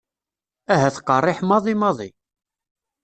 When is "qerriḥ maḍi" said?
1.07-1.75